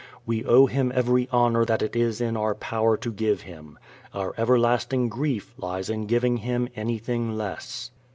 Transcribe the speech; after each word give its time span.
We 0.25 0.43
owe 0.43 0.65
Him 0.65 0.91
every 0.95 1.29
honor 1.31 1.63
that 1.63 1.83
it 1.83 1.95
is 1.95 2.21
in 2.21 2.35
our 2.35 2.55
power 2.55 2.97
to 2.97 3.11
give 3.11 3.41
Him. 3.41 3.77
Our 4.15 4.33
everlasting 4.35 5.09
grief 5.09 5.53
lies 5.59 5.91
in 5.91 6.07
giving 6.07 6.37
Him 6.37 6.69
anything 6.75 7.37
less. 7.37 7.91